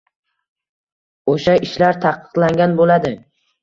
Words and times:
o‘sha 1.35 1.59
ishlar 1.69 2.03
taqiqlangan 2.09 2.79
bo‘ladi. 2.85 3.19